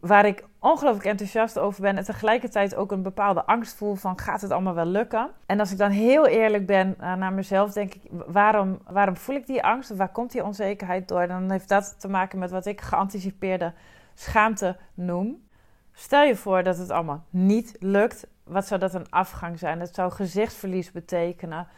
[0.00, 4.40] waar ik ongelooflijk enthousiast over ben en tegelijkertijd ook een bepaalde angst voel van gaat
[4.40, 5.30] het allemaal wel lukken?
[5.46, 9.36] En als ik dan heel eerlijk ben uh, naar mezelf, denk ik waarom, waarom voel
[9.36, 9.96] ik die angst?
[9.96, 11.26] Waar komt die onzekerheid door?
[11.26, 13.72] Dan heeft dat te maken met wat ik geanticipeerde
[14.14, 15.48] schaamte noem.
[15.92, 18.26] Stel je voor dat het allemaal niet lukt.
[18.44, 19.80] Wat zou dat een afgang zijn?
[19.80, 21.68] Het zou gezichtsverlies betekenen.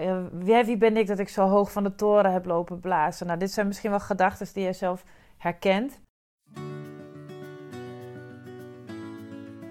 [0.00, 3.26] Uh, wie, wie ben ik dat ik zo hoog van de toren heb lopen blazen?
[3.26, 5.04] Nou, dit zijn misschien wel gedachten die je zelf
[5.36, 6.00] herkent.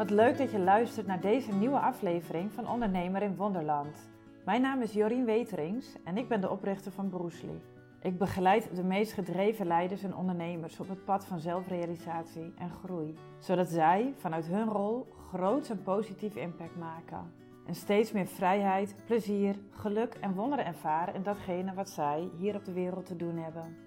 [0.02, 4.10] Wat leuk dat je luistert naar deze nieuwe aflevering van Ondernemer in Wonderland.
[4.46, 7.62] Mijn naam is Jorien Weterings en ik ben de oprichter van Broesli.
[8.02, 13.18] Ik begeleid de meest gedreven leiders en ondernemers op het pad van zelfrealisatie en groei,
[13.40, 17.34] zodat zij vanuit hun rol groots en positief impact maken.
[17.68, 22.66] En steeds meer vrijheid, plezier, geluk en wonderen ervaren in datgene wat zij hier op
[22.66, 23.78] de wereld te doen hebben.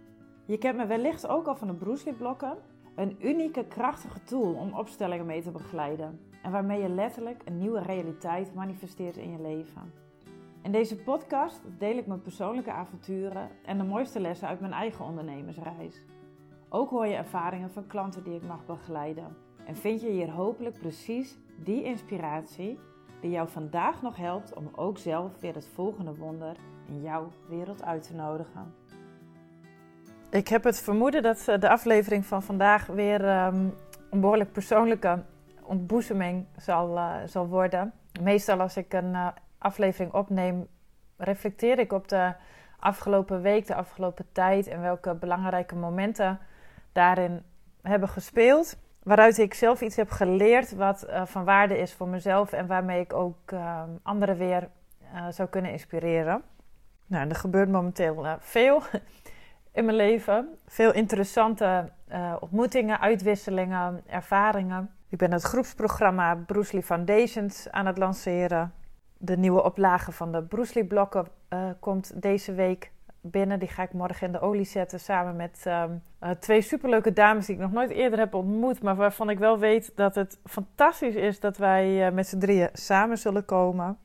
[0.45, 2.57] Je kent me wellicht ook al van de Broesli-blokken
[2.95, 7.81] een unieke, krachtige tool om opstellingen mee te begeleiden en waarmee je letterlijk een nieuwe
[7.81, 9.93] realiteit manifesteert in je leven.
[10.63, 15.05] In deze podcast deel ik mijn persoonlijke avonturen en de mooiste lessen uit mijn eigen
[15.05, 16.05] ondernemersreis.
[16.69, 19.37] Ook hoor je ervaringen van klanten die ik mag begeleiden.
[19.67, 22.79] En vind je hier hopelijk precies die inspiratie
[23.21, 26.57] die jou vandaag nog helpt om ook zelf weer het volgende wonder
[26.89, 28.75] in jouw wereld uit te nodigen.
[30.35, 33.69] Ik heb het vermoeden dat eh, de aflevering van vandaag weer ehm,
[34.11, 35.23] een behoorlijk persoonlijke
[35.63, 37.93] ontboezeming zal, uh, zal worden.
[38.21, 40.67] Meestal als ik een uh, aflevering opneem,
[41.17, 42.33] reflecteer ik op de
[42.79, 46.39] afgelopen week, de afgelopen tijd en welke belangrijke momenten
[46.93, 47.43] daarin
[47.83, 48.77] hebben gespeeld.
[49.03, 53.13] Waaruit ik zelf iets heb geleerd wat van waarde is voor mezelf en waarmee ik
[53.13, 54.69] ook ehm, anderen weer
[55.31, 56.43] zou kunnen inspireren.
[57.07, 58.83] Nou, er gebeurt momenteel veel
[59.75, 60.49] in mijn leven.
[60.67, 64.91] Veel interessante uh, ontmoetingen, uitwisselingen, ervaringen.
[65.09, 68.73] Ik ben het groepsprogramma Bruce Lee Foundations aan het lanceren.
[69.19, 73.59] De nieuwe oplage van de Bruce Lee blokken uh, komt deze week binnen.
[73.59, 75.85] Die ga ik morgen in de olie zetten samen met uh,
[76.39, 78.83] twee superleuke dames die ik nog nooit eerder heb ontmoet.
[78.83, 83.19] Maar waarvan ik wel weet dat het fantastisch is dat wij met z'n drieën samen
[83.19, 83.99] zullen komen.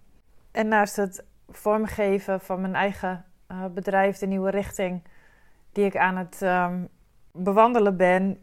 [0.52, 3.26] En naast het vormgeven van mijn eigen
[3.74, 5.02] bedrijf, de nieuwe richting
[5.72, 6.88] die ik aan het um,
[7.32, 8.38] bewandelen ben,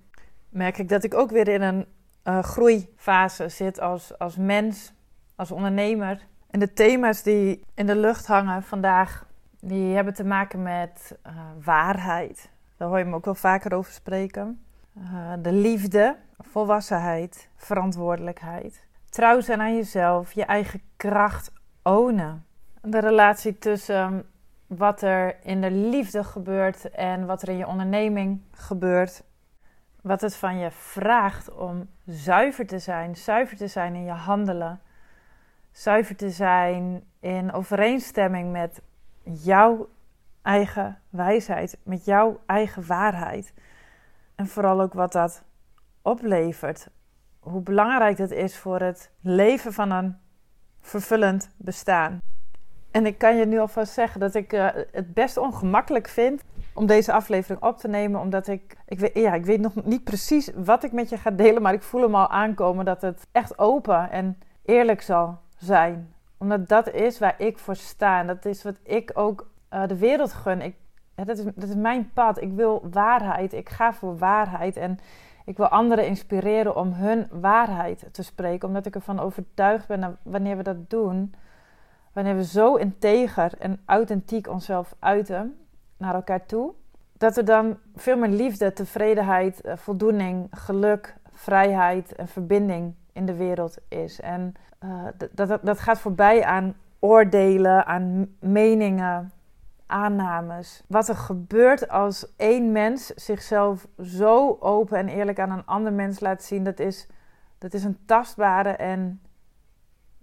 [0.48, 1.86] merk ik dat ik ook weer in een
[2.24, 4.92] uh, groeifase zit als, als mens,
[5.36, 6.26] als ondernemer.
[6.50, 9.26] En de thema's die in de lucht hangen vandaag,
[9.60, 11.32] die hebben te maken met uh,
[11.64, 12.50] waarheid.
[12.76, 14.64] Daar hoor je me ook wel vaker over spreken.
[14.98, 18.84] Uh, de liefde, volwassenheid, verantwoordelijkheid.
[19.10, 22.44] Trouw zijn aan jezelf, je eigen kracht ownen.
[22.82, 24.26] De relatie tussen
[24.66, 29.22] wat er in de liefde gebeurt en wat er in je onderneming gebeurt.
[30.00, 34.80] Wat het van je vraagt om zuiver te zijn, zuiver te zijn in je handelen,
[35.72, 38.82] zuiver te zijn in overeenstemming met
[39.22, 39.88] jouw
[40.42, 43.52] eigen wijsheid, met jouw eigen waarheid.
[44.34, 45.44] En vooral ook wat dat
[46.02, 46.88] oplevert.
[47.38, 50.16] Hoe belangrijk dat is voor het leven van een
[50.80, 52.18] vervullend bestaan.
[52.96, 56.42] En ik kan je nu alvast zeggen dat ik uh, het best ongemakkelijk vind
[56.74, 58.20] om deze aflevering op te nemen.
[58.20, 61.30] Omdat ik, ik weet, ja, ik weet nog niet precies wat ik met je ga
[61.30, 61.62] delen.
[61.62, 66.14] Maar ik voel hem al aankomen dat het echt open en eerlijk zal zijn.
[66.38, 68.20] Omdat dat is waar ik voor sta.
[68.20, 70.60] En dat is wat ik ook uh, de wereld gun.
[70.60, 70.76] Ik,
[71.14, 72.40] dat, is, dat is mijn pad.
[72.42, 73.52] Ik wil waarheid.
[73.52, 74.76] Ik ga voor waarheid.
[74.76, 74.98] En
[75.44, 78.68] ik wil anderen inspireren om hun waarheid te spreken.
[78.68, 81.34] Omdat ik ervan overtuigd ben dat wanneer we dat doen
[82.16, 85.56] wanneer we zo integer en authentiek onszelf uiten
[85.96, 86.72] naar elkaar toe,
[87.12, 93.34] dat er dan veel meer liefde, tevredenheid, eh, voldoening, geluk, vrijheid en verbinding in de
[93.34, 94.20] wereld is.
[94.20, 99.32] En uh, dat, dat, dat gaat voorbij aan oordelen, aan meningen,
[99.86, 100.82] aannames.
[100.86, 106.20] Wat er gebeurt als één mens zichzelf zo open en eerlijk aan een ander mens
[106.20, 107.08] laat zien, dat is,
[107.58, 109.20] dat is een tastbare en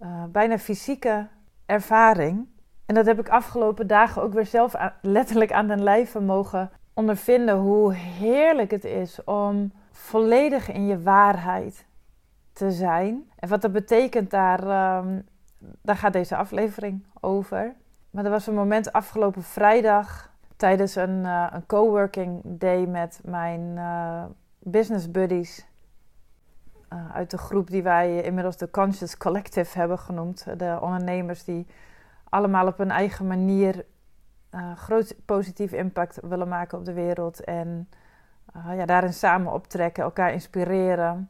[0.02, 1.28] uh, bijna fysieke
[1.66, 2.48] ervaring.
[2.86, 7.56] En dat heb ik afgelopen dagen ook weer zelf letterlijk aan den lijve mogen ondervinden.
[7.56, 11.86] Hoe heerlijk het is om volledig in je waarheid
[12.52, 13.30] te zijn.
[13.36, 15.26] En wat dat betekent, daar, um,
[15.82, 17.74] daar gaat deze aflevering over.
[18.10, 23.60] Maar er was een moment afgelopen vrijdag tijdens een, uh, een coworking day met mijn
[23.60, 24.24] uh,
[24.58, 25.66] business buddies.
[26.92, 30.46] Uh, uit de groep die wij inmiddels de Conscious Collective hebben genoemd.
[30.58, 31.66] De ondernemers die
[32.28, 33.84] allemaal op hun eigen manier
[34.54, 37.44] uh, groot positief impact willen maken op de wereld.
[37.44, 37.88] En
[38.56, 41.28] uh, ja, daarin samen optrekken, elkaar inspireren.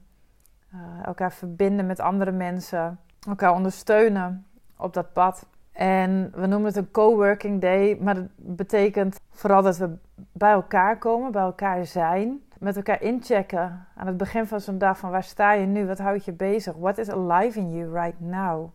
[1.05, 2.99] elkaar verbinden met andere mensen,
[3.29, 4.47] elkaar ondersteunen
[4.77, 5.47] op dat pad.
[5.73, 9.97] En we noemen het een coworking day, maar dat betekent vooral dat we
[10.33, 14.99] bij elkaar komen, bij elkaar zijn, met elkaar inchecken aan het begin van zo'n dag
[14.99, 18.20] van waar sta je nu, wat houdt je bezig, what is alive in you right
[18.20, 18.70] now.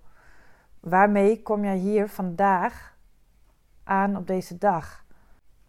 [0.80, 2.97] Waarmee kom jij hier vandaag
[3.83, 5.06] aan op deze dag?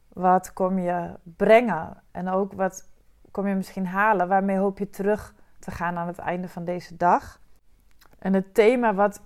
[0.09, 2.89] Wat kom je brengen en ook wat
[3.31, 4.29] kom je misschien halen?
[4.29, 7.41] Waarmee hoop je terug te gaan aan het einde van deze dag?
[8.19, 9.23] En het thema wat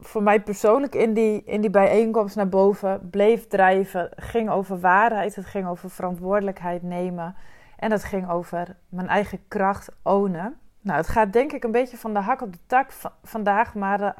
[0.00, 5.34] voor mij persoonlijk in die, in die bijeenkomst naar boven bleef drijven, ging over waarheid.
[5.34, 7.34] Het ging over verantwoordelijkheid nemen.
[7.76, 10.58] En het ging over mijn eigen kracht ownen.
[10.80, 12.90] Nou, het gaat denk ik een beetje van de hak op de tak
[13.22, 14.10] vandaag, maar uh,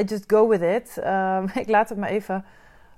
[0.00, 0.98] I just go with it.
[1.04, 2.44] Uh, ik laat het maar even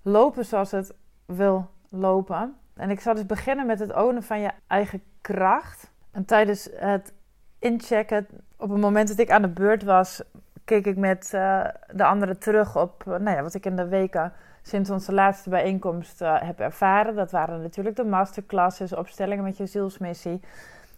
[0.02, 0.94] lopen zoals het
[1.26, 2.56] wil lopen.
[2.74, 5.90] En ik zal dus beginnen met het ownen van je eigen kracht.
[6.10, 7.12] En tijdens het
[7.58, 10.22] inchecken, op het moment dat ik aan de beurt was,
[10.64, 13.88] keek ik met uh, de anderen terug op uh, nou ja, wat ik in de
[13.88, 14.32] weken
[14.66, 17.14] sinds onze laatste bijeenkomst uh, heb ervaren.
[17.14, 20.40] Dat waren natuurlijk de masterclasses, opstellingen met je zielsmissie.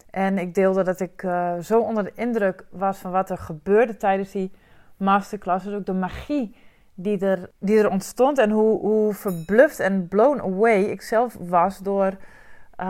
[0.09, 1.27] En ik deelde dat ik
[1.61, 4.51] zo onder de indruk was van wat er gebeurde tijdens die
[4.97, 5.73] masterclasses.
[5.73, 6.55] Ook de magie
[6.93, 11.77] die er, die er ontstond en hoe, hoe verbluft en blown away ik zelf was
[11.77, 12.17] door,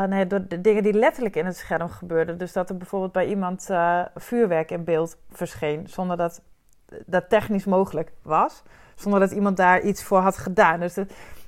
[0.07, 2.37] nee, door de dingen die letterlijk in het scherm gebeurden.
[2.37, 3.69] Dus dat er bijvoorbeeld bij iemand
[4.15, 6.41] vuurwerk in beeld verscheen zonder dat
[7.05, 8.63] dat technisch mogelijk was.
[8.99, 10.79] Zonder dat iemand daar iets voor had gedaan.
[10.79, 10.97] Dus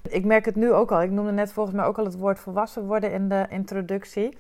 [0.10, 1.02] ik merk het nu ook al.
[1.02, 4.38] Ik noemde net volgens mij ook al het woord volwassen worden in de introductie.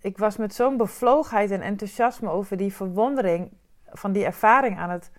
[0.00, 3.52] Ik was met zo'n bevlogenheid en enthousiasme over die verwondering
[3.88, 5.10] van die ervaring aan het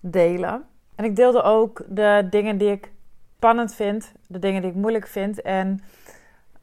[0.00, 0.64] delen.
[0.94, 2.92] En ik deelde ook de dingen die ik
[3.36, 5.42] spannend vind, de dingen die ik moeilijk vind.
[5.42, 5.80] En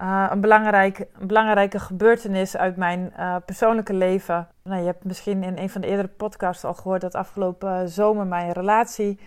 [0.02, 4.48] uh, een, belangrijk, belangrijke gebeurtenis uit mijn uh, persoonlijke leven.
[4.64, 8.28] Nou, je hebt misschien in een van de eerdere podcasts al gehoord dat afgelopen zomer
[8.28, 9.20] mijn relatie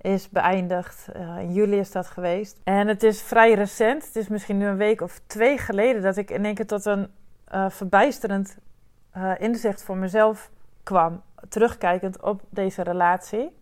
[0.00, 1.08] is beëindigd.
[1.16, 2.60] Uh, in juli is dat geweest.
[2.64, 4.06] En het is vrij recent.
[4.06, 6.84] Het is misschien nu een week of twee geleden dat ik in één keer tot
[6.84, 7.08] een
[7.68, 8.56] verbijsterend
[9.38, 10.50] inzicht voor mezelf
[10.82, 11.22] kwam.
[11.48, 13.56] Terugkijkend op deze relatie.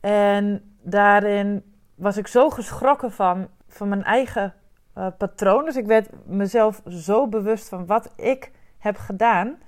[0.00, 4.54] En daarin was ik zo geschrokken van, van mijn eigen
[5.18, 5.64] patroon.
[5.64, 9.58] Dus ik werd mezelf zo bewust van wat ik heb gedaan.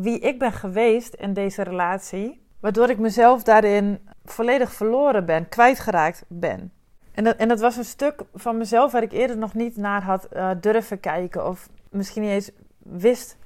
[0.00, 2.46] Wie ik ben geweest in deze relatie.
[2.60, 6.72] Waardoor ik mezelf daarin volledig verloren ben, kwijtgeraakt ben.
[7.12, 10.02] En dat, en dat was een stuk van mezelf waar ik eerder nog niet naar
[10.02, 11.46] had uh, durven kijken.
[11.46, 13.36] Of misschien niet eens wist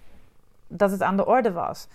[0.67, 1.89] dat het aan de orde was.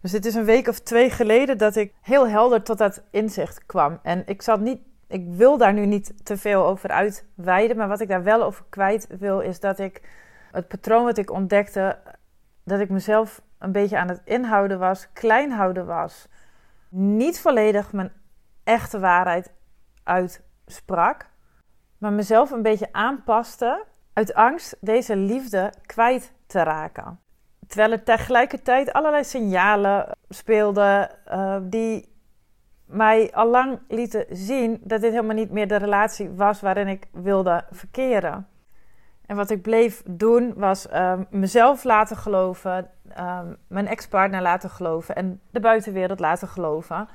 [0.00, 3.66] Dus het is een week of twee geleden dat ik heel helder tot dat inzicht
[3.66, 3.98] kwam.
[4.02, 4.78] En ik zat niet
[5.10, 7.76] ik wil daar nu niet te veel over uitweiden.
[7.76, 10.02] Maar wat ik daar wel over kwijt wil, is dat ik
[10.52, 11.98] het patroon wat ik ontdekte,
[12.64, 16.28] dat ik mezelf een beetje aan het inhouden was, klein houden was.
[16.88, 18.12] Niet volledig mijn
[18.64, 19.52] echte waarheid
[20.02, 21.30] uitsprak,
[21.98, 27.20] maar mezelf een beetje aanpaste uit angst deze liefde kwijt te raken.
[27.66, 32.10] Terwijl er tegelijkertijd allerlei signalen speelden uh, die
[32.86, 37.06] mij al lang lieten zien dat dit helemaal niet meer de relatie was waarin ik
[37.12, 38.48] wilde verkeren.
[39.26, 45.14] En wat ik bleef doen was um, mezelf laten geloven, um, mijn ex-partner laten geloven
[45.16, 47.08] en de buitenwereld laten geloven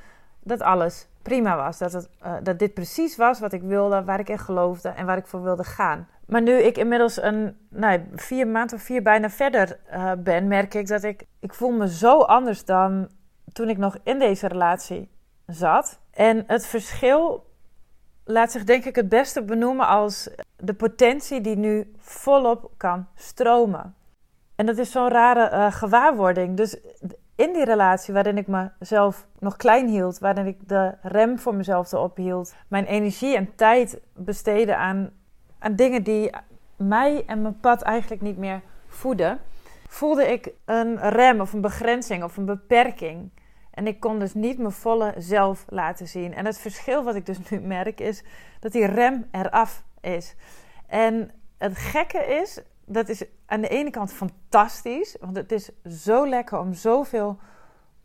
[0.46, 1.78] dat alles prima was.
[1.78, 5.06] Dat, het, uh, dat dit precies was wat ik wilde, waar ik in geloofde en
[5.06, 6.08] waar ik voor wilde gaan.
[6.26, 10.74] Maar nu ik inmiddels een nou, vier maanden of vier bijna verder uh, ben, merk
[10.74, 13.10] ik dat ik, ik voel me zo anders dan
[13.54, 15.10] toen ik nog in deze relatie
[15.46, 16.00] zat.
[16.12, 17.46] En het verschil
[18.24, 23.96] laat zich denk ik het beste benoemen als de potentie die nu volop kan stromen.
[24.56, 26.58] En dat is zo'n rare uh, gewaarwording.
[26.58, 26.78] Dus
[27.36, 31.92] in die relatie waarin ik mezelf nog klein hield, waarin ik de rem voor mezelf
[31.92, 35.10] erop hield, mijn energie en tijd besteden aan,
[35.60, 36.30] aan dingen die
[36.76, 39.40] mij en mijn pad eigenlijk niet meer voeden,
[39.88, 43.30] voelde ik een rem of een begrenzing of een beperking.
[43.72, 46.34] En ik kon dus niet mijn volle zelf laten zien.
[46.34, 48.24] En het verschil wat ik dus nu merk is
[48.60, 50.36] dat die rem eraf is.
[50.88, 55.18] En het gekke is, dat is aan de ene kant fantastisch.
[55.20, 55.70] Want het is
[56.06, 57.38] zo lekker om zoveel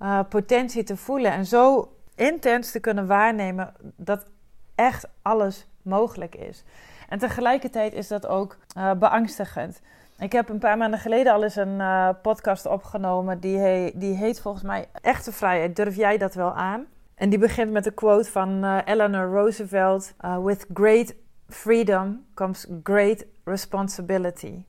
[0.02, 1.32] uh, potentie te voelen.
[1.32, 4.26] En zo intens te kunnen waarnemen dat
[4.74, 6.64] echt alles mogelijk is.
[7.08, 9.80] En tegelijkertijd is dat ook uh, beangstigend.
[10.18, 13.40] Ik heb een paar maanden geleden al eens een uh, podcast opgenomen.
[13.40, 15.76] Die, die heet volgens mij Echte Vrijheid.
[15.76, 16.86] Durf jij dat wel aan?
[17.14, 21.14] En die begint met een quote van Eleanor Roosevelt: With great
[21.48, 24.64] freedom comes great responsibility.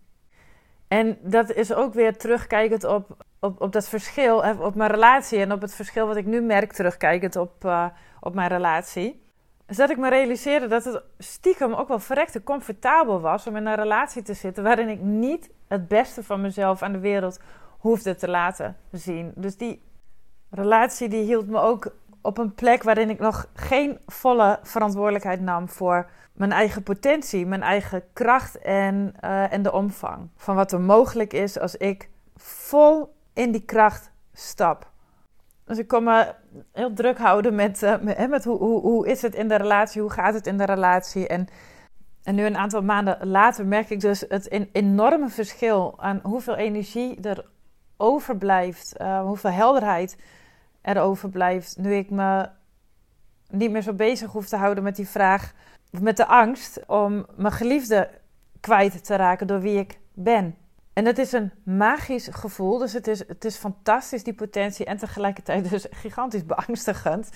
[0.92, 5.52] En dat is ook weer terugkijkend op op, op dat verschil, op mijn relatie en
[5.52, 7.86] op het verschil wat ik nu merk terugkijkend op, uh,
[8.20, 9.22] op mijn relatie.
[9.68, 13.66] Is dat ik me realiseerde dat het stiekem ook wel verrekte comfortabel was om in
[13.66, 17.40] een relatie te zitten waarin ik niet het beste van mezelf aan de wereld
[17.80, 19.32] hoefde te laten zien.
[19.36, 19.82] Dus die
[20.50, 25.70] relatie die hield me ook op een plek waarin ik nog geen volle verantwoordelijkheid nam
[25.70, 30.82] voor mijn eigen potentie, mijn eigen kracht en, uh, en de omvang van wat er
[30.82, 34.90] mogelijk is als ik vol in die kracht stap.
[35.66, 36.34] Dus ik kon me
[36.72, 40.12] heel druk houden met, uh, met, hoe, hoe, hoe is het in de relatie, hoe
[40.12, 41.28] gaat het in de relatie.
[41.28, 41.48] En,
[42.24, 47.22] en nu een aantal maanden later merk ik dus het enorme verschil aan hoeveel energie
[47.22, 47.46] er
[47.98, 50.18] overblijft, uh, hoeveel helderheid
[50.82, 51.78] er overblijft.
[51.78, 52.50] Nu ik me
[53.50, 55.54] niet meer zo bezig hoef te houden met die vraag,
[56.00, 58.10] met de angst om mijn geliefde
[58.60, 60.56] kwijt te raken door wie ik ben.
[60.94, 62.78] En het is een magisch gevoel.
[62.78, 64.86] Dus het is, het is fantastisch, die potentie.
[64.86, 67.30] En tegelijkertijd dus gigantisch beangstigend.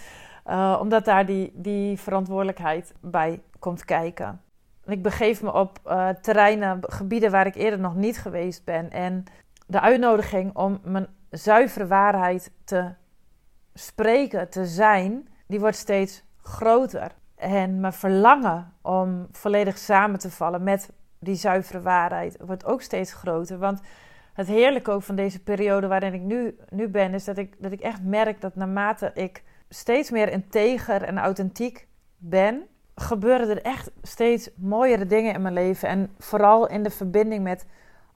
[0.47, 4.41] Uh, omdat daar die, die verantwoordelijkheid bij komt kijken.
[4.85, 8.91] Ik begeef me op uh, terreinen, gebieden waar ik eerder nog niet geweest ben.
[8.91, 9.23] En
[9.67, 12.93] de uitnodiging om mijn zuivere waarheid te
[13.77, 17.11] spreken, te zijn, die wordt steeds groter.
[17.35, 20.89] En mijn verlangen om volledig samen te vallen met
[21.19, 23.57] die zuivere waarheid wordt ook steeds groter.
[23.57, 23.81] Want
[24.33, 27.71] het heerlijke ook van deze periode waarin ik nu, nu ben, is dat ik, dat
[27.71, 33.91] ik echt merk dat naarmate ik steeds meer integer en authentiek ben, gebeuren er echt
[34.01, 35.87] steeds mooiere dingen in mijn leven.
[35.89, 37.65] En vooral in de verbinding met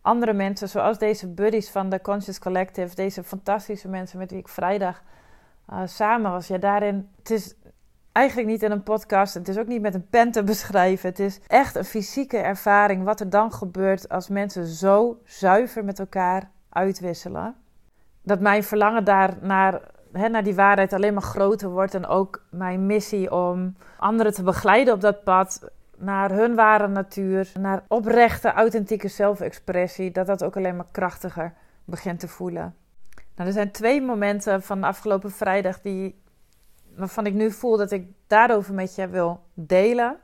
[0.02, 4.48] andere mensen, zoals deze buddies van de Conscious Collective, deze fantastische mensen met wie ik
[4.48, 5.04] vrijdag
[5.72, 6.48] uh, samen was.
[6.48, 7.56] Ja, daarin, het is
[8.12, 9.34] eigenlijk niet in een podcast.
[9.34, 11.10] Het is ook niet met een pen te beschrijven.
[11.10, 16.00] Het is echt een fysieke ervaring wat er dan gebeurt als mensen zo zuiver met
[16.00, 17.56] elkaar uitwisselen.
[18.22, 21.94] Dat mijn verlangen daar naar, hè, naar die waarheid alleen maar groter wordt.
[21.94, 27.52] En ook mijn missie om anderen te begeleiden op dat pad naar hun ware natuur,
[27.60, 31.54] naar oprechte, authentieke zelfexpressie, dat dat ook alleen maar krachtiger
[31.86, 32.76] begint te voelen.
[33.40, 36.22] Nou, er zijn twee momenten van de afgelopen vrijdag die
[36.96, 40.18] waarvan ik nu voel dat ik daarover met je wil delen.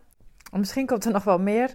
[0.51, 1.73] Misschien komt er nog wel meer,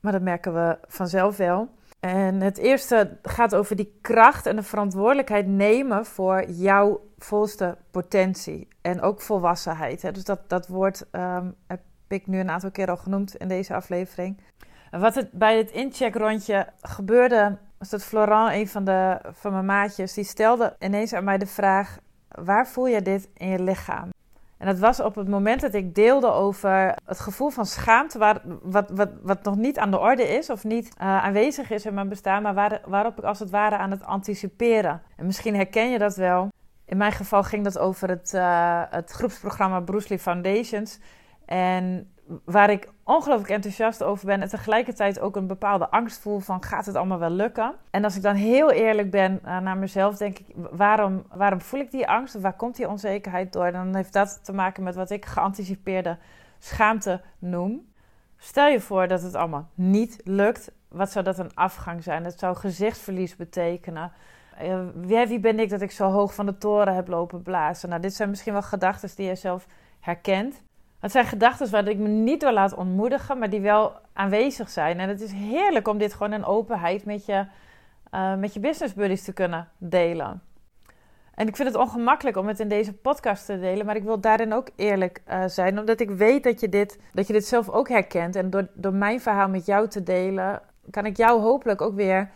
[0.00, 1.68] maar dat merken we vanzelf wel.
[2.00, 8.68] En het eerste gaat over die kracht en de verantwoordelijkheid nemen voor jouw volste potentie.
[8.80, 10.14] En ook volwassenheid.
[10.14, 13.74] Dus dat, dat woord um, heb ik nu een aantal keer al genoemd in deze
[13.74, 14.40] aflevering.
[14.90, 20.12] Wat het bij het incheckrondje gebeurde, was dat Florent, een van, de, van mijn maatjes,
[20.12, 24.08] die stelde ineens aan mij de vraag: waar voel je dit in je lichaam?
[24.58, 28.40] En dat was op het moment dat ik deelde over het gevoel van schaamte, waar,
[28.62, 31.94] wat, wat, wat nog niet aan de orde is of niet uh, aanwezig is in
[31.94, 35.02] mijn bestaan, maar waar, waarop ik als het ware aan het anticiperen.
[35.16, 36.48] En misschien herken je dat wel.
[36.84, 40.98] In mijn geval ging dat over het, uh, het groepsprogramma Bruce Lee Foundations.
[41.44, 42.12] En
[42.44, 46.86] waar ik ongelooflijk enthousiast over ben en tegelijkertijd ook een bepaalde angst voel van gaat
[46.86, 47.74] het allemaal wel lukken?
[47.90, 51.80] En als ik dan heel eerlijk ben uh, naar mezelf, denk ik waarom, waarom voel
[51.80, 53.72] ik die angst waar komt die onzekerheid door?
[53.72, 56.18] dan heeft dat te maken met wat ik geanticipeerde
[56.58, 57.88] schaamte noem.
[58.36, 60.72] Stel je voor dat het allemaal niet lukt.
[60.88, 62.22] Wat zou dat een afgang zijn?
[62.22, 64.12] Dat zou gezichtsverlies betekenen.
[64.62, 64.80] Uh,
[65.26, 67.88] wie ben ik dat ik zo hoog van de toren heb lopen blazen?
[67.88, 69.66] Nou, dit zijn misschien wel gedachten die je zelf
[70.00, 70.62] herkent.
[71.00, 75.00] Het zijn gedachten waar ik me niet door laat ontmoedigen, maar die wel aanwezig zijn.
[75.00, 77.46] En het is heerlijk om dit gewoon in openheid met je,
[78.14, 80.42] uh, met je business buddies te kunnen delen.
[81.34, 84.20] En ik vind het ongemakkelijk om het in deze podcast te delen, maar ik wil
[84.20, 87.68] daarin ook eerlijk uh, zijn, omdat ik weet dat je dit, dat je dit zelf
[87.68, 88.36] ook herkent.
[88.36, 92.30] En door, door mijn verhaal met jou te delen, kan ik jou hopelijk ook weer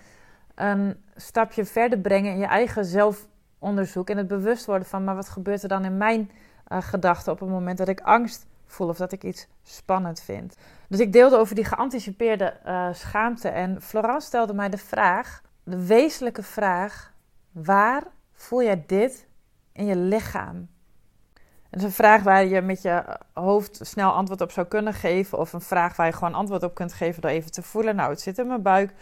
[0.54, 5.28] een stapje verder brengen in je eigen zelfonderzoek en het bewust worden van, maar wat
[5.28, 6.30] gebeurt er dan in mijn
[6.68, 10.57] uh, gedachten op het moment dat ik angst voel of dat ik iets spannend vind.
[10.88, 15.87] Dus ik deelde over die geanticipeerde uh, schaamte en Florence stelde mij de vraag, de
[15.87, 17.12] wezenlijke vraag,
[17.52, 18.02] waar
[18.33, 19.26] voel jij dit
[19.73, 20.69] in je lichaam?
[21.71, 25.38] Het is een vraag waar je met je hoofd snel antwoord op zou kunnen geven.
[25.38, 27.97] Of een vraag waar je gewoon antwoord op kunt geven door even te voelen.
[27.97, 28.95] Nou, het zit in mijn buik.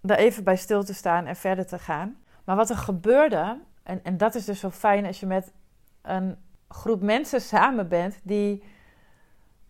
[0.00, 2.16] Daar even bij stil te staan en verder te gaan.
[2.44, 5.52] Maar wat er gebeurde, en, en dat is dus zo fijn als je met
[6.02, 6.36] een
[6.68, 8.62] groep mensen samen bent die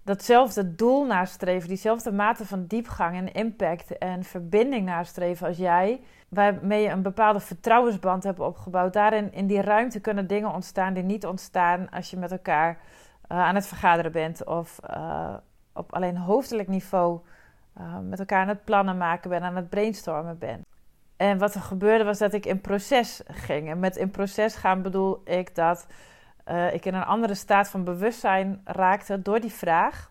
[0.05, 6.83] datzelfde doel nastreven, diezelfde mate van diepgang en impact en verbinding nastreven als jij, waarmee
[6.83, 8.93] je een bepaalde vertrouwensband hebt opgebouwd.
[8.93, 12.79] Daarin, in die ruimte kunnen dingen ontstaan die niet ontstaan als je met elkaar
[13.29, 15.35] uh, aan het vergaderen bent of uh,
[15.73, 17.21] op alleen hoofdelijk niveau
[17.79, 20.67] uh, met elkaar aan het plannen maken bent, aan het brainstormen bent.
[21.17, 23.69] En wat er gebeurde was dat ik in proces ging.
[23.69, 25.87] En met in proces gaan bedoel ik dat
[26.49, 30.11] uh, ik in een andere staat van bewustzijn raakte door die vraag.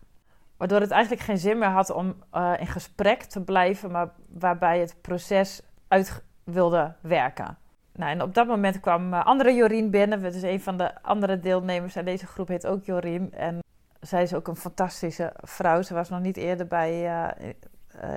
[0.56, 4.80] Waardoor het eigenlijk geen zin meer had om uh, in gesprek te blijven, maar waarbij
[4.80, 7.58] het proces uit wilde werken.
[7.92, 10.22] Nou, en op dat moment kwam uh, andere Jorien binnen.
[10.22, 13.32] Dus een van de andere deelnemers aan deze groep heet ook Jorien.
[13.32, 13.58] En
[14.00, 15.82] zij is ook een fantastische vrouw.
[15.82, 17.00] Ze was nog niet eerder bij,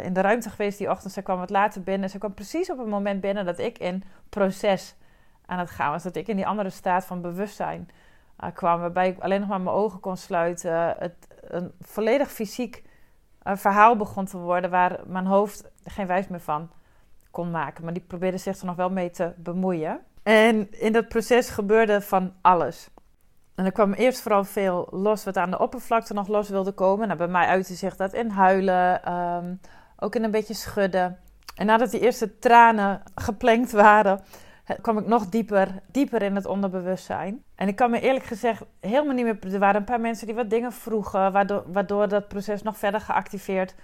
[0.01, 1.13] in de ruimte geweest die ochtend.
[1.13, 2.09] Zij kwam wat later binnen.
[2.09, 4.95] Ze kwam precies op het moment binnen dat ik in proces
[5.45, 6.03] aan het gaan was.
[6.03, 7.89] Dat ik in die andere staat van bewustzijn
[8.43, 8.79] uh, kwam.
[8.79, 10.95] Waarbij ik alleen nog maar mijn ogen kon sluiten.
[10.99, 12.83] Het een volledig fysiek
[13.43, 14.69] verhaal begon te worden.
[14.69, 16.69] Waar mijn hoofd geen wijs meer van
[17.31, 17.83] kon maken.
[17.83, 19.99] Maar die probeerde zich er nog wel mee te bemoeien.
[20.23, 22.89] En in dat proces gebeurde van alles.
[23.55, 27.07] En er kwam eerst vooral veel los wat aan de oppervlakte nog los wilde komen.
[27.07, 29.59] Nou, bij mij uitte zich dat in huilen, um,
[29.97, 31.19] ook in een beetje schudden.
[31.55, 34.21] En nadat die eerste tranen geplengd waren,
[34.81, 37.43] kwam ik nog dieper, dieper in het onderbewustzijn.
[37.55, 39.53] En ik kan me eerlijk gezegd helemaal niet meer...
[39.53, 43.01] Er waren een paar mensen die wat dingen vroegen, waardoor, waardoor dat proces nog verder
[43.01, 43.75] geactiveerd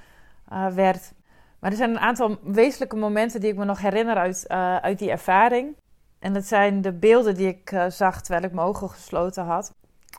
[0.52, 1.14] uh, werd.
[1.60, 5.00] Maar er zijn een aantal wezenlijke momenten die ik me nog herinner uit, uh, uit
[5.00, 5.76] die ervaring.
[6.20, 9.74] En dat zijn de beelden die ik uh, zag terwijl ik mijn ogen gesloten had.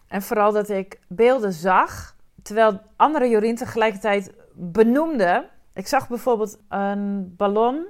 [0.09, 5.49] En vooral dat ik beelden zag, terwijl andere Jorien tegelijkertijd benoemde.
[5.75, 7.87] Ik zag bijvoorbeeld een ballon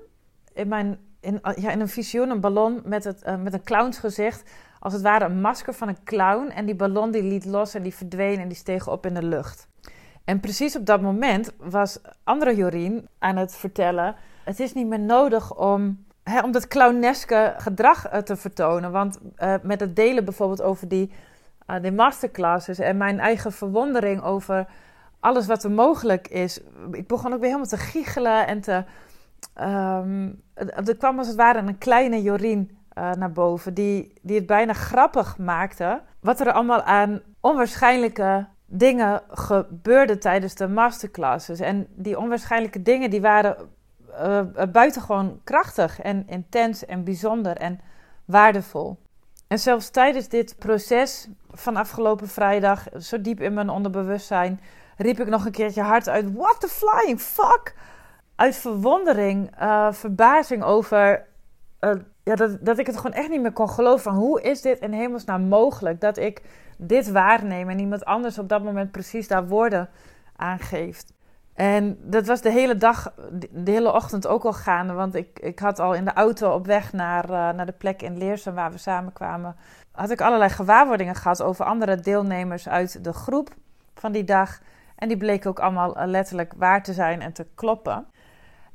[0.53, 4.51] in, mijn, in, ja, in een visioen, een ballon met, het, uh, met een clownsgezicht.
[4.79, 6.51] Als het ware een masker van een clown.
[6.51, 9.23] En die ballon die liet los en die verdween en die steeg op in de
[9.23, 9.69] lucht.
[10.25, 14.15] En precies op dat moment was andere Jorien aan het vertellen:
[14.45, 18.93] Het is niet meer nodig om He, om dat clowneske gedrag uh, te vertonen.
[18.93, 19.19] Want
[19.63, 21.13] met het delen bijvoorbeeld over die,
[21.83, 24.67] die masterclasses en mijn eigen verwondering over
[25.21, 26.61] alles wat er mogelijk is.
[26.93, 28.85] Ik begon ook weer helemaal te giechelen en te.
[29.61, 34.73] Um, er kwam als het ware een kleine Jorien naar boven, die, die het bijna
[34.73, 36.03] grappig maakte.
[36.21, 41.61] Wat er allemaal aan onwaarschijnlijke dingen gebeurde tijdens de masterclasses.
[41.61, 43.57] En die onwaarschijnlijke dingen die waren
[44.11, 44.41] uh,
[44.73, 47.81] buitengewoon krachtig en intens en bijzonder en
[48.25, 48.99] waardevol.
[49.49, 54.61] En zelfs tijdens dit proces van afgelopen vrijdag, zo diep in mijn onderbewustzijn,
[54.97, 57.75] riep ik nog een keertje hard uit: What the flying fuck?
[58.37, 61.27] Uit verwondering, uh, verbazing over
[61.81, 61.91] uh,
[62.23, 64.03] ja, dat, dat ik het gewoon echt niet meer kon geloven.
[64.03, 66.43] Van hoe is dit in hemelsnaam mogelijk dat ik
[66.79, 69.89] dit waarneem en iemand anders op dat moment precies daar woorden
[70.37, 71.13] aan geeft?
[71.55, 73.15] En dat was de hele dag,
[73.51, 74.93] de hele ochtend ook al gaande.
[74.93, 78.03] Want ik, ik had al in de auto op weg naar, uh, naar de plek
[78.03, 79.57] in Leersum waar we samenkwamen...
[79.93, 83.55] had ik allerlei gewaarwordingen gehad over andere deelnemers uit de groep
[83.95, 84.61] van die dag.
[84.97, 88.07] En die bleken ook allemaal letterlijk waar te zijn en te kloppen.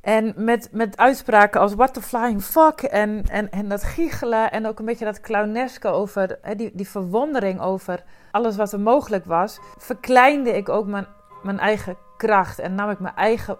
[0.01, 4.67] En met, met uitspraken als what the flying fuck en, en, en dat giechelen en
[4.67, 9.25] ook een beetje dat clowneske over, hè, die, die verwondering over alles wat er mogelijk
[9.25, 11.07] was, verkleinde ik ook mijn,
[11.43, 13.57] mijn eigen kracht en nam ik mijn eigen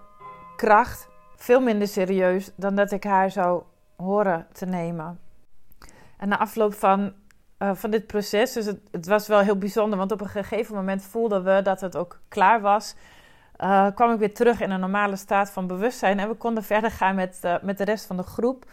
[0.56, 3.64] kracht veel minder serieus dan dat ik haar zou
[3.96, 5.20] horen te nemen.
[6.18, 7.14] En na afloop van,
[7.60, 10.76] uh, van dit proces, dus het, het, was wel heel bijzonder, want op een gegeven
[10.76, 12.96] moment voelden we dat het ook klaar was.
[13.64, 16.92] Uh, kwam ik weer terug in een normale staat van bewustzijn en we konden verder
[16.92, 18.66] gaan met, uh, met de rest van de groep.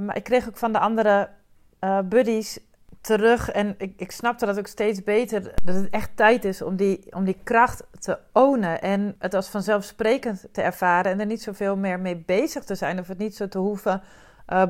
[0.00, 1.28] maar ik kreeg ook van de andere
[2.04, 2.58] buddies
[3.00, 3.50] terug.
[3.50, 5.54] En ik, ik snapte dat ook steeds beter.
[5.64, 8.82] Dat het echt tijd is om die, om die kracht te ownen.
[8.82, 11.12] En het als vanzelfsprekend te ervaren.
[11.12, 12.98] En er niet zoveel meer mee bezig te zijn.
[12.98, 14.02] Of het niet zo te hoeven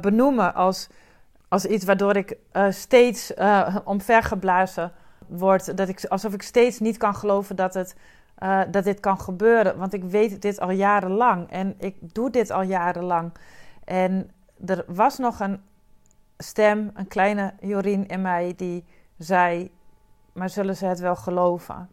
[0.01, 0.89] benoemen als,
[1.49, 2.37] als iets waardoor ik
[2.71, 3.33] steeds
[3.85, 4.93] omvergeblazen
[5.29, 5.77] word.
[5.77, 7.95] Dat ik, alsof ik steeds niet kan geloven dat, het,
[8.71, 9.79] dat dit kan gebeuren.
[9.79, 11.51] Want ik weet dit al jarenlang.
[11.51, 13.33] En ik doe dit al jarenlang.
[13.85, 14.31] En
[14.67, 15.61] er was nog een
[16.39, 18.85] stem, een kleine Jorien in mij, die
[19.19, 19.71] zei:
[20.33, 21.89] Maar zullen ze het wel geloven?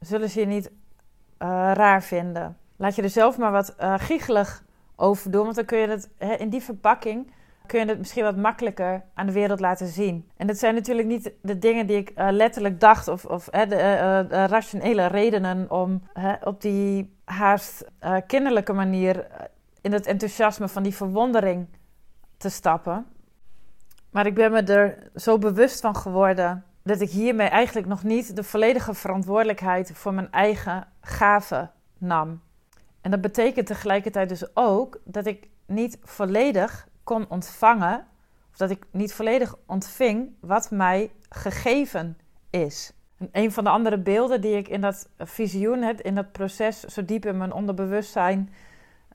[0.00, 2.56] Zullen, ze je niet uh, raar vinden?
[2.76, 4.64] Laat je er zelf maar wat uh, giechelig
[4.96, 7.32] over doen, want dan kun je het in die verpakking.
[7.66, 10.30] Kun je het misschien wat makkelijker aan de wereld laten zien.
[10.36, 13.66] En dat zijn natuurlijk niet de dingen die ik uh, letterlijk dacht, of, of de,
[14.28, 16.02] de, rationele redenen om
[16.42, 17.84] op die haast
[18.26, 19.26] kinderlijke manier
[19.80, 21.66] in het enthousiasme van die verwondering
[22.36, 23.06] te stappen.
[24.10, 28.36] Maar ik ben me er zo bewust van geworden dat ik hiermee eigenlijk nog niet
[28.36, 32.40] de volledige verantwoordelijkheid voor mijn eigen gaven nam.
[33.00, 38.06] En dat betekent tegelijkertijd dus ook dat ik niet volledig kon ontvangen,
[38.50, 42.18] of dat ik niet volledig ontving wat mij gegeven
[42.50, 42.92] is.
[43.18, 47.04] En een van de andere beelden die ik in dat visioen, in dat proces, zo
[47.04, 48.50] diep in mijn onderbewustzijn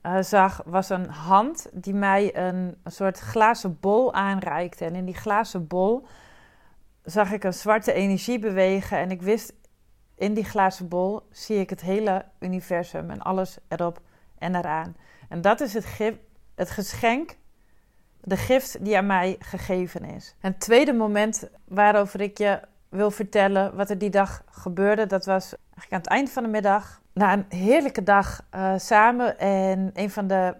[0.02, 4.84] uh, zag, was een hand die mij een, soort glazen bol aanreikte.
[4.84, 6.06] En in die glazen bol
[7.02, 8.98] zag ik een zwarte energie bewegen.
[8.98, 9.52] En ik wist,
[10.14, 14.00] in die glazen bol zie ik het hele universum en alles erop
[14.38, 14.96] en eraan.
[15.28, 15.86] En dat is het,
[16.54, 17.36] het geschenk,
[18.22, 20.34] de gift die aan mij gegeven is.
[20.40, 25.24] En het tweede moment waarover ik je wil vertellen wat er die dag gebeurde, dat
[25.24, 27.00] was eigenlijk aan het eind van de middag.
[27.12, 30.54] Na een heerlijke dag uh, samen en een van de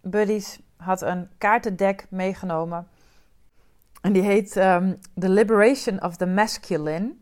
[0.00, 2.88] buddies had een kaartendek meegenomen.
[4.00, 7.14] En die heet um, The Liberation of the Masculine.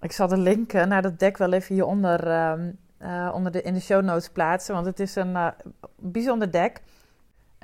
[0.00, 3.74] Ik zal de link naar dat deck wel even hieronder um, uh, onder de, in
[3.74, 5.52] de show notes plaatsen, want het is een
[5.96, 6.80] bijzonder deck.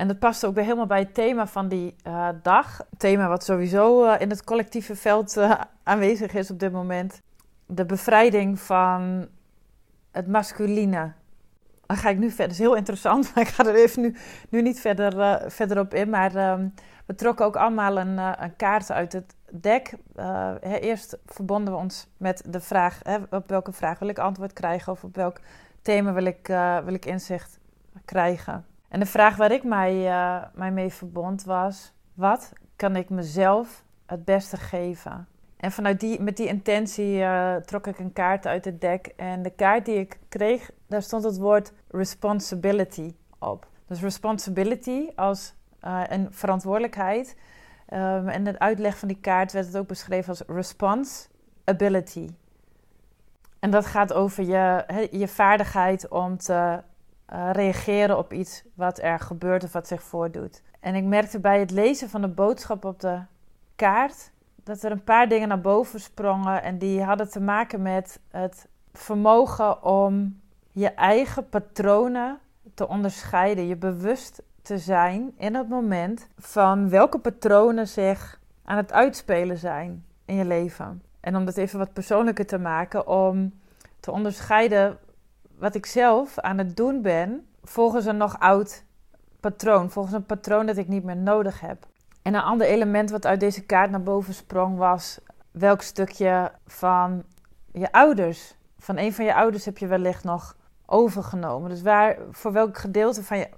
[0.02, 2.80] En dat past ook weer helemaal bij het thema van die uh, dag.
[2.96, 5.38] thema wat sowieso in het collectieve veld
[5.82, 7.20] aanwezig is op dit moment.
[7.66, 9.28] De bevrijding van
[10.10, 11.12] het masculine.
[11.86, 12.46] Dan ga ik nu verder.
[12.46, 14.16] Dat is heel interessant, maar ik ga er even nu,
[14.48, 16.10] nu niet verder, verder op in.
[16.10, 16.74] Maar um,
[17.06, 19.92] we trokken ook allemaal een, een kaart uit het deck.
[20.16, 24.92] Uh, eerst verbonden we ons met de vraag: op welke vraag wil ik antwoord krijgen
[24.92, 25.40] of op welk
[25.82, 26.46] thema wil ik,
[26.84, 27.58] wil ik inzicht
[28.04, 28.71] krijgen.
[28.92, 33.84] En de vraag waar ik mij, uh, mij mee verbond was: wat kan ik mezelf
[34.06, 35.26] het beste geven?
[35.56, 37.24] En vanuit die, met die intentie
[37.64, 39.06] trok ik een kaart uit het deck.
[39.16, 43.66] En de kaart die ik kreeg, daar stond het woord responsibility op.
[43.86, 45.54] Dus responsibility als
[46.08, 47.36] een verantwoordelijkheid.
[47.92, 51.28] Um, en de uitleg van die kaart werd het ook beschreven als response
[51.64, 52.28] ability.
[53.58, 56.82] En dat gaat over je, je vaardigheid om te
[57.32, 60.62] uh, reageren op iets wat er gebeurt of wat zich voordoet.
[60.80, 63.20] En ik merkte bij het lezen van de boodschap op de
[63.76, 64.30] kaart
[64.64, 66.62] dat er een paar dingen naar boven sprongen.
[66.62, 70.40] En die hadden te maken met het vermogen om
[70.72, 72.38] je eigen patronen
[72.74, 78.92] te onderscheiden, je bewust te zijn in het moment van welke patronen zich aan het
[78.92, 81.02] uitspelen zijn in je leven.
[81.20, 83.52] En om dat even wat persoonlijker te maken, om
[84.00, 84.98] te onderscheiden
[85.62, 88.84] wat ik zelf aan het doen ben volgens een nog oud
[89.40, 91.86] patroon, volgens een patroon dat ik niet meer nodig heb.
[92.22, 95.18] En een ander element wat uit deze kaart naar boven sprong was
[95.50, 97.24] welk stukje van
[97.72, 101.70] je ouders, van een van je ouders heb je wellicht nog overgenomen.
[101.70, 103.48] Dus waar, voor welk gedeelte van je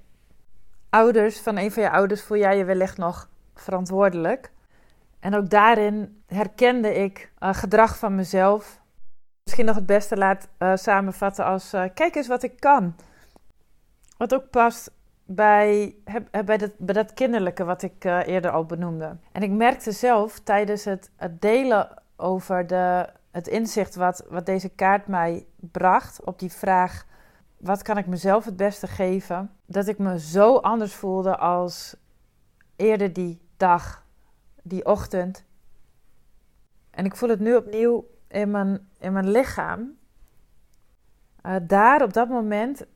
[0.90, 4.52] ouders, van een van je ouders, voel jij je wellicht nog verantwoordelijk.
[5.20, 8.82] En ook daarin herkende ik uh, gedrag van mezelf.
[9.44, 12.96] Misschien nog het beste laat uh, samenvatten als: uh, kijk eens wat ik kan.
[14.16, 14.90] Wat ook past
[15.24, 15.94] bij,
[16.44, 19.16] bij, dat, bij dat kinderlijke wat ik eerder al benoemde.
[19.32, 24.68] En ik merkte zelf tijdens het, het delen over de, het inzicht wat, wat deze
[24.68, 27.04] kaart mij bracht op die vraag
[27.64, 29.50] wat kan ik mezelf het beste geven?
[29.66, 31.96] Dat ik me zo anders voelde als
[32.76, 34.04] eerder die dag,
[34.62, 35.44] die ochtend.
[36.90, 39.96] En ik voel het nu opnieuw in mijn, in mijn lichaam.
[41.46, 42.86] Uh, daar op dat moment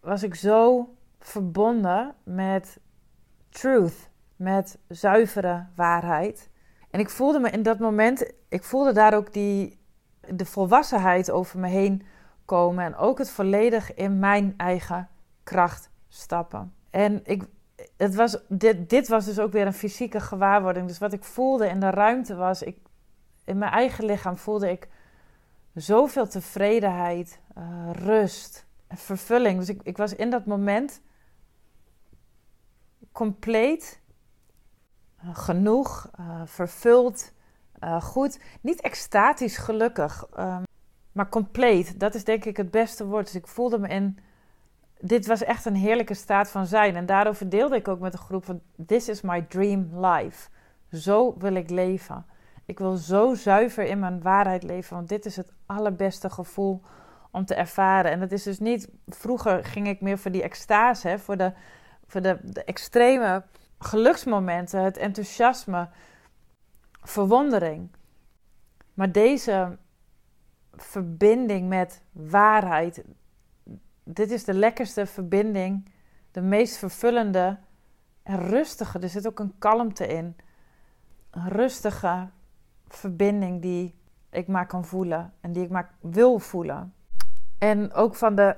[0.00, 2.80] was ik zo verbonden met
[3.48, 6.50] truth, met zuivere waarheid.
[6.90, 9.78] En ik voelde me in dat moment, ik voelde daar ook die,
[10.34, 12.02] de volwassenheid over me heen
[12.44, 15.08] komen en ook het volledig in mijn eigen
[15.42, 16.74] kracht stappen.
[16.90, 17.42] En ik,
[17.96, 20.86] het was, dit, dit was dus ook weer een fysieke gewaarwording.
[20.86, 22.76] Dus wat ik voelde in de ruimte was, ik,
[23.44, 24.88] in mijn eigen lichaam voelde ik
[25.74, 29.58] zoveel tevredenheid, uh, rust, vervulling.
[29.58, 31.00] Dus ik, ik was in dat moment
[33.12, 34.00] compleet
[35.24, 37.32] uh, genoeg, uh, vervuld,
[38.00, 38.40] goed.
[38.60, 40.26] Niet extatisch gelukkig.
[40.38, 40.62] Um,
[41.12, 43.24] maar compleet, dat is denk ik het beste woord.
[43.24, 44.18] Dus ik voelde me in.
[45.00, 46.96] Dit was echt een heerlijke staat van zijn.
[46.96, 50.48] En daarover deelde ik ook met de groep van: This is my dream life.
[50.90, 52.26] Zo wil ik leven.
[52.64, 56.82] Ik wil zo zuiver in mijn waarheid leven, want dit is het allerbeste gevoel
[57.30, 58.10] om te ervaren.
[58.10, 58.88] En dat is dus niet.
[59.08, 61.52] Vroeger ging ik meer voor die extase, hè, voor, de,
[62.06, 63.44] voor de, de extreme
[63.78, 65.88] geluksmomenten, het enthousiasme,
[67.02, 67.90] verwondering.
[68.94, 69.78] Maar deze
[70.72, 73.04] verbinding met waarheid.
[74.04, 75.88] Dit is de lekkerste verbinding,
[76.30, 77.58] de meest vervullende
[78.22, 78.98] en rustige.
[78.98, 80.36] Er zit ook een kalmte in.
[81.30, 82.28] Een rustige
[82.94, 83.94] verbinding die
[84.30, 86.94] ik maar kan voelen en die ik maar wil voelen.
[87.58, 88.56] En ook van de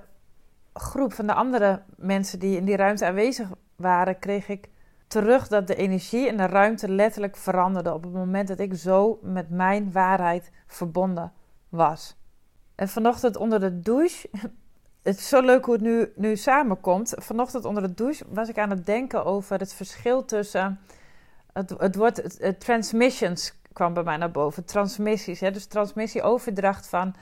[0.73, 4.68] groep van de andere mensen die in die ruimte aanwezig waren, kreeg ik
[5.07, 9.18] terug dat de energie in de ruimte letterlijk veranderde op het moment dat ik zo
[9.23, 11.33] met mijn waarheid verbonden
[11.68, 12.16] was.
[12.75, 14.29] En vanochtend onder de douche
[15.03, 17.14] het is zo leuk hoe het nu, nu samenkomt.
[17.16, 20.81] Vanochtend onder de douche was ik aan het denken over het verschil tussen.
[21.53, 24.64] Het, het woord het, transmissions kwam bij mij naar boven.
[24.64, 25.40] Transmissies.
[25.40, 25.50] Hè?
[25.50, 27.14] Dus transmissie, overdracht van,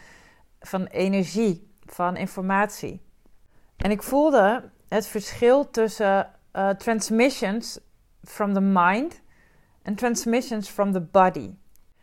[0.61, 3.01] van energie, van informatie.
[3.77, 7.79] En ik voelde het verschil tussen uh, transmissions
[8.25, 9.23] from the mind
[9.83, 11.55] en transmissions from the body.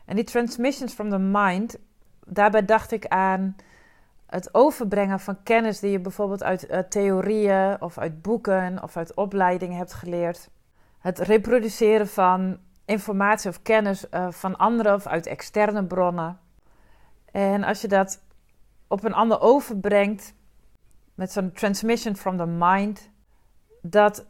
[0.05, 1.77] En die transmissions from the mind,
[2.25, 3.55] daarbij dacht ik aan
[4.25, 9.13] het overbrengen van kennis die je bijvoorbeeld uit uh, theorieën of uit boeken of uit
[9.13, 10.49] opleidingen hebt geleerd.
[10.99, 12.59] Het reproduceren van
[12.89, 16.39] informatie of kennis uh, van anderen of uit externe bronnen.
[17.31, 18.21] En als je dat
[18.87, 20.33] op een ander overbrengt
[21.15, 23.09] met zo'n transmission from the mind,
[23.81, 24.25] dat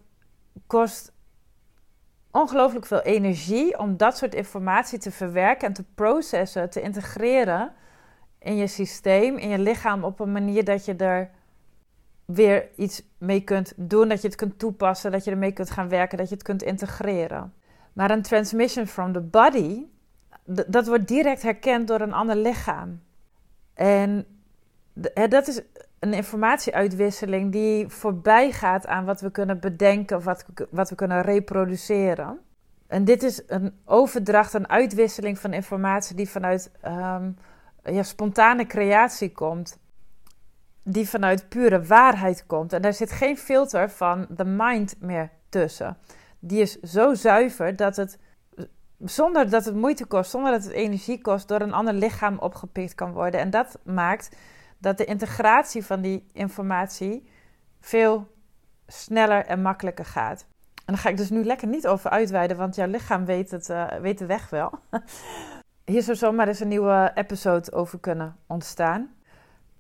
[0.68, 1.14] kost
[2.32, 7.74] ongelooflijk veel energie om dat soort informatie te verwerken en te processen, te integreren
[8.40, 11.30] in je systeem, in je lichaam op een manier dat je er
[12.26, 15.90] weer iets mee kunt doen, dat je het kunt toepassen, dat je ermee kunt gaan
[15.90, 17.54] werken, dat je het kunt integreren.
[17.94, 19.86] Maar een transmission from the body,
[20.68, 23.02] dat wordt direct herkend door een ander lichaam.
[23.74, 24.26] En
[25.30, 25.62] dat is
[26.00, 32.40] een informatieuitwisseling die voorbij gaat aan wat we kunnen bedenken wat, wat we kunnen reproduceren.
[32.88, 37.38] En dit is een overdracht, een uitwisseling van informatie die vanuit um,
[37.84, 39.80] ja, spontane creatie komt.
[40.84, 42.74] Die vanuit pure waarheid komt.
[42.74, 45.98] En daar zit geen filter van de mind meer tussen.
[46.40, 48.18] Die is zo zuiver dat het,
[49.00, 52.96] zonder dat het moeite kost, zonder dat het energie kost, door een ander lichaam opgepikt
[52.96, 53.40] kan worden.
[53.40, 54.36] En dat maakt
[54.78, 57.30] dat de integratie van die informatie
[57.80, 58.28] veel
[58.88, 60.46] sneller en makkelijker gaat.
[60.76, 63.70] En daar ga ik dus nu lekker niet over uitweiden, want jouw lichaam weet, het,
[63.70, 64.72] uh, weet de weg wel.
[65.86, 69.14] Hier zou zomaar eens een nieuwe episode over kunnen ontstaan.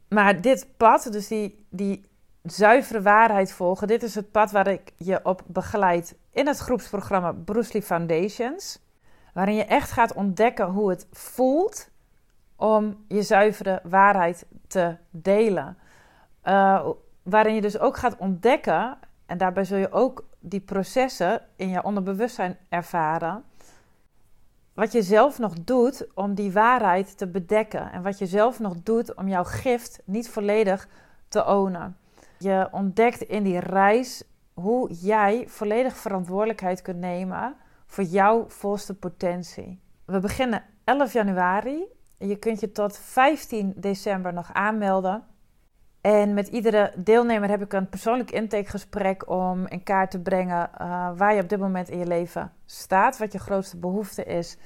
[0.09, 2.05] Maar dit pad, dus die, die
[2.43, 7.31] zuivere waarheid volgen, dit is het pad waar ik je op begeleid in het groepsprogramma
[7.31, 8.79] Bruce Lee Foundations.
[9.33, 11.89] Waarin je echt gaat ontdekken hoe het voelt
[12.55, 15.77] om je zuivere waarheid te delen.
[16.43, 16.87] Uh,
[17.23, 21.83] waarin je dus ook gaat ontdekken, en daarbij zul je ook die processen in je
[21.83, 23.43] onderbewustzijn ervaren.
[24.73, 27.91] Wat je zelf nog doet om die waarheid te bedekken.
[27.91, 30.87] En wat je zelf nog doet om jouw gift niet volledig
[31.27, 31.97] te ownen.
[32.37, 34.23] Je ontdekt in die reis
[34.59, 39.81] hoe jij volledig verantwoordelijkheid kunt nemen voor jouw volste potentie.
[40.05, 41.87] We beginnen 11 januari
[42.19, 45.23] je kunt je tot 15 december nog aanmelden.
[46.01, 51.09] En met iedere deelnemer heb ik een persoonlijk intakegesprek om in kaart te brengen uh,
[51.15, 54.57] waar je op dit moment in je leven staat, wat je grootste behoefte is.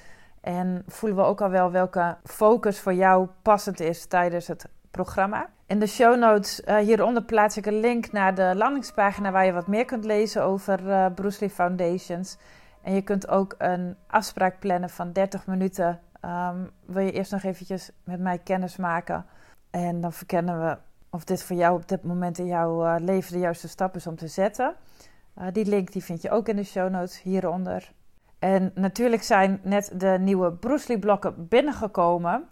[0.42, 5.50] En voelen we ook al wel welke focus voor jou passend is tijdens het programma.
[5.66, 9.52] In de show notes uh, hieronder plaats ik een link naar de landingspagina waar je
[9.52, 12.38] wat meer kunt lezen over uh, Bruce Lee Foundations.
[12.82, 17.44] En je kunt ook een afspraak plannen van 30 minuten um, wil je eerst nog
[17.44, 19.26] eventjes met mij kennis maken.
[19.70, 20.78] En dan verkennen we
[21.10, 24.08] of dit voor jou op dit moment in jouw uh, leven de juiste stap is
[24.08, 24.76] om te zetten.
[25.52, 27.92] Die link die vind je ook in de show notes hieronder.
[28.40, 32.48] En natuurlijk zijn net de nieuwe Bruce Lee blokken binnengekomen.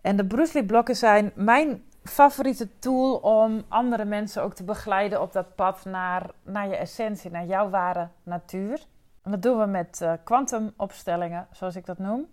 [0.00, 5.20] En de Bruce Lee blokken zijn mijn favoriete tool om andere mensen ook te begeleiden
[5.20, 8.86] op dat pad naar, naar je essentie, naar jouw ware natuur.
[9.22, 12.28] En dat doen we met kwantumopstellingen, uh, zoals ik dat noem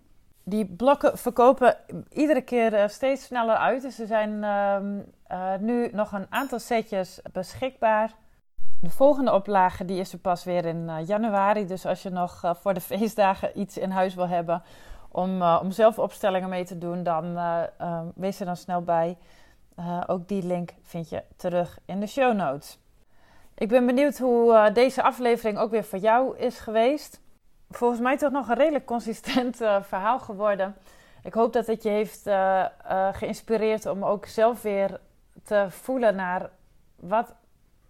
[0.48, 1.76] die blokken verkopen
[2.12, 3.82] iedere keer eh, steeds sneller uit.
[3.82, 8.14] Dus er zijn ehm, eh, nu nog een aantal setjes beschikbaar.
[8.80, 11.66] De volgende oplage die is er pas weer in januari.
[11.66, 14.62] Dus als je nog voor de feestdagen iets in huis wil hebben
[15.08, 19.16] om, om zelf opstellingen mee te doen, dan ehm, wees er dan snel bij.
[20.06, 22.78] ook die link vind je terug in de show notes.
[23.54, 27.20] Ik ben benieuwd hoe deze aflevering ook weer voor jou is geweest
[27.70, 30.74] volgens mij toch nog een redelijk consistent verhaal geworden.
[31.22, 32.30] Ik hoop dat het je heeft
[33.12, 35.00] geïnspireerd om ook zelf weer
[35.44, 36.50] te voelen naar
[36.96, 37.34] wat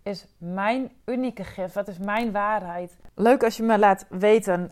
[0.03, 2.97] is mijn unieke gift, wat is mijn waarheid.
[3.15, 4.71] Leuk als je me laat weten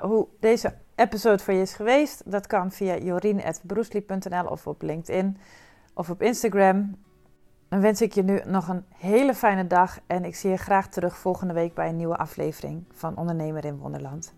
[0.00, 2.30] hoe deze episode voor je is geweest.
[2.30, 5.38] Dat kan via jorien.broesli.nl of op LinkedIn
[5.94, 6.96] of op Instagram.
[7.68, 10.88] Dan wens ik je nu nog een hele fijne dag en ik zie je graag
[10.88, 14.34] terug volgende week bij een nieuwe aflevering van Ondernemer in Wonderland.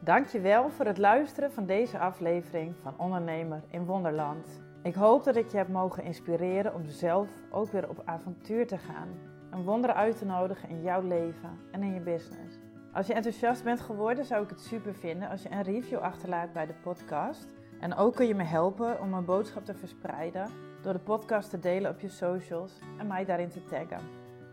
[0.00, 4.46] Dankjewel voor het luisteren van deze aflevering van Ondernemer in Wonderland.
[4.82, 8.78] Ik hoop dat ik je heb mogen inspireren om zelf ook weer op avontuur te
[8.78, 9.08] gaan.
[9.50, 12.61] Een wonder uit te nodigen in jouw leven en in je business.
[12.92, 16.52] Als je enthousiast bent geworden, zou ik het super vinden als je een review achterlaat
[16.52, 17.48] bij de podcast.
[17.80, 20.50] En ook kun je me helpen om mijn boodschap te verspreiden
[20.82, 24.00] door de podcast te delen op je socials en mij daarin te taggen.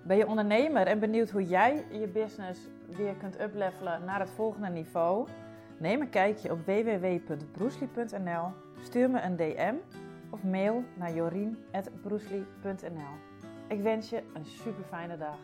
[0.03, 4.69] Ben je ondernemer en benieuwd hoe jij je business weer kunt uplevelen naar het volgende
[4.69, 5.27] niveau?
[5.77, 9.75] Neem een kijkje op www.broesli.nl, stuur me een DM
[10.29, 13.13] of mail naar jorien.broesli.nl.
[13.67, 15.37] Ik wens je een super fijne dag.